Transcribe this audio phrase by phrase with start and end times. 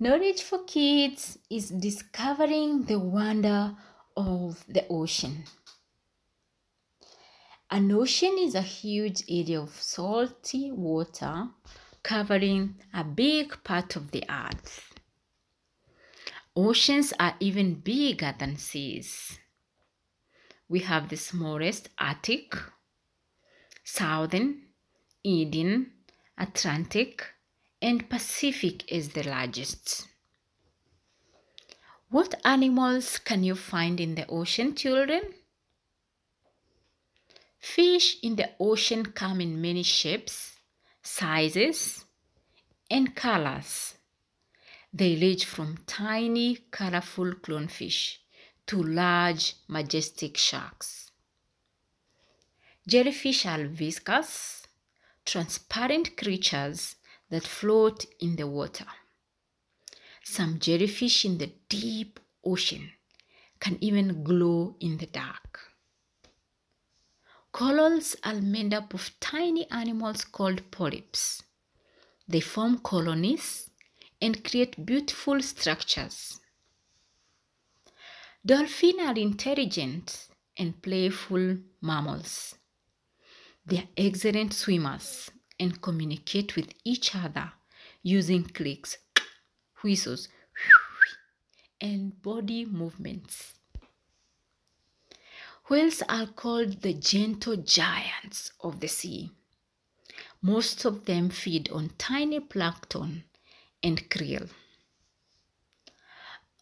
[0.00, 3.74] Knowledge for Kids is discovering the wonder
[4.16, 5.42] of the ocean.
[7.68, 11.48] An ocean is a huge area of salty water
[12.04, 14.94] covering a big part of the earth.
[16.54, 19.40] Oceans are even bigger than seas.
[20.68, 22.54] We have the smallest Arctic,
[23.82, 24.62] Southern,
[25.24, 25.90] Indian,
[26.38, 27.34] Atlantic,
[27.80, 30.08] and Pacific is the largest.
[32.10, 35.22] What animals can you find in the ocean, children?
[37.58, 40.56] Fish in the ocean come in many shapes,
[41.02, 42.04] sizes,
[42.90, 43.94] and colors.
[44.92, 48.16] They range from tiny, colorful clownfish
[48.66, 51.10] to large, majestic sharks.
[52.86, 54.66] Jellyfish are viscous,
[55.26, 56.96] transparent creatures
[57.30, 58.86] that float in the water.
[60.24, 62.90] Some jellyfish in the deep ocean
[63.60, 65.60] can even glow in the dark.
[67.52, 71.42] Corals are made up of tiny animals called polyps.
[72.28, 73.70] They form colonies
[74.20, 76.40] and create beautiful structures.
[78.44, 82.54] Dolphins are intelligent and playful mammals.
[83.66, 87.52] They are excellent swimmers and communicate with each other
[88.02, 88.98] using clicks,
[89.82, 90.28] whistles,
[91.80, 93.54] and body movements.
[95.68, 99.30] Whales are called the gentle giants of the sea.
[100.40, 103.24] Most of them feed on tiny plankton
[103.82, 104.48] and krill.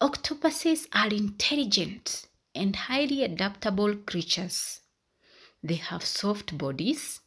[0.01, 4.81] Octopuses are intelligent and highly adaptable creatures.
[5.63, 7.21] They have soft bodies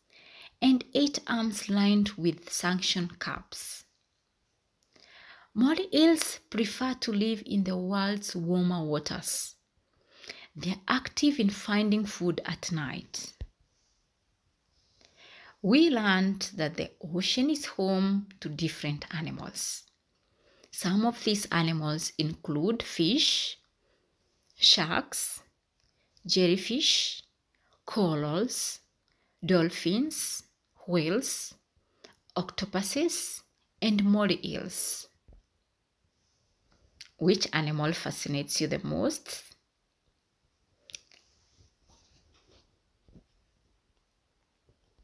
[0.63, 3.85] and eight arms lined with suction cups.
[5.55, 9.57] Moray eels prefer to live in the world's warmer waters.
[10.55, 13.33] They are active in finding food at night.
[15.63, 19.85] We learned that the ocean is home to different animals.
[20.71, 23.59] Some of these animals include fish,
[24.57, 25.43] sharks,
[26.27, 27.23] jellyfish,
[27.85, 28.81] corals,
[29.45, 30.45] dolphins,
[30.87, 31.55] whales,
[32.37, 33.43] octopuses,
[33.83, 35.09] and moray eels.
[37.19, 39.50] Which animal fascinates you the most?